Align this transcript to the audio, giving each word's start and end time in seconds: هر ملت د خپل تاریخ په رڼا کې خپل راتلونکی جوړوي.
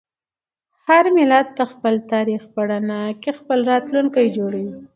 هر 0.85 1.05
ملت 1.17 1.47
د 1.57 1.59
خپل 1.71 1.93
تاریخ 2.11 2.41
په 2.53 2.61
رڼا 2.69 3.03
کې 3.21 3.31
خپل 3.39 3.59
راتلونکی 3.71 4.25
جوړوي. 4.37 4.73